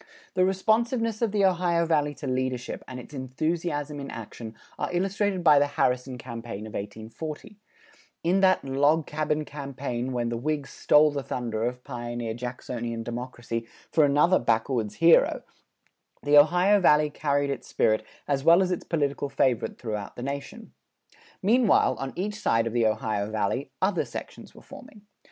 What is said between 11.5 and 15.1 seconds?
of pioneer Jacksonian democracy for another backwoods